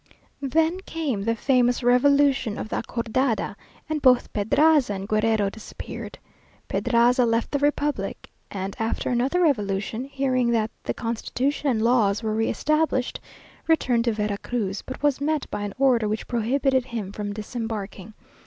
Then 0.41 0.79
came 0.87 1.21
the 1.25 1.35
famous 1.35 1.83
revolution 1.83 2.57
of 2.57 2.69
the 2.69 2.77
Acordada, 2.77 3.55
and 3.87 4.01
both 4.01 4.33
Pedraza 4.33 4.93
and 4.93 5.07
Guerrero 5.07 5.51
disappeared. 5.51 6.17
Pedraza 6.67 7.23
left 7.23 7.51
the 7.51 7.59
Republic, 7.59 8.31
and 8.49 8.75
after 8.79 9.11
another 9.11 9.41
revolution, 9.43 10.05
hearing 10.05 10.49
that 10.53 10.71
"the 10.85 10.95
constitution 10.95 11.69
and 11.69 11.83
laws 11.83 12.23
were 12.23 12.33
re 12.33 12.49
established," 12.49 13.19
returned 13.67 14.05
to 14.05 14.13
Vera 14.13 14.39
Cruz; 14.39 14.81
but 14.81 15.03
was 15.03 15.21
met 15.21 15.45
by 15.51 15.61
an 15.61 15.73
order 15.77 16.07
which 16.07 16.27
prohibited 16.27 16.85
him 16.85 17.11
from 17.11 17.31
disembarking. 17.31 18.15